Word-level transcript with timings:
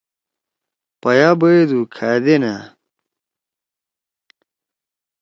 پَیا 1.01 1.29
بَیدو 1.39 1.81
کھا 1.93 2.11
دی 2.23 2.35
نیأ؟ 2.41 2.57